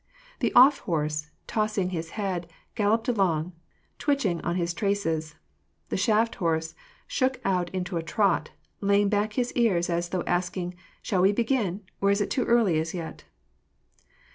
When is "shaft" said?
5.95-6.33